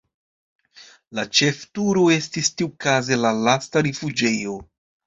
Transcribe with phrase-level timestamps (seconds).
[1.19, 4.63] La ĉefturo estis tiukaze la lasta rifuĝejo.